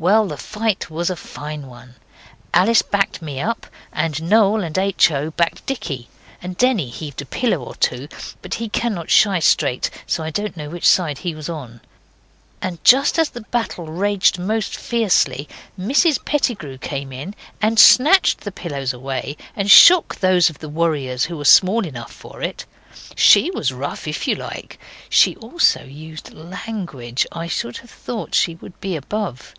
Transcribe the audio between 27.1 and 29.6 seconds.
I should have thought she would be above.